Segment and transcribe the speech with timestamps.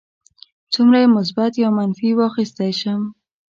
[0.73, 3.01] څومره یې مثبت یا منفي واخیستی شم.